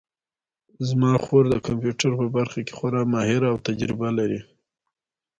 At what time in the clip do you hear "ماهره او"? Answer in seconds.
3.13-3.57